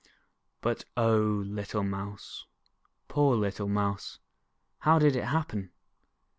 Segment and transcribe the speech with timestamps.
[0.61, 2.47] But, oh, little Mouse,
[3.07, 4.17] poor little Mouse,
[4.79, 5.69] how did it happen?